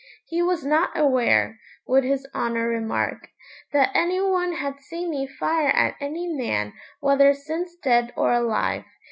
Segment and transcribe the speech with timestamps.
[0.25, 3.29] 'He was not aware,' would his Honour remark,
[3.71, 8.83] 'that any one had seen me fire at any man, whether since dead or alive.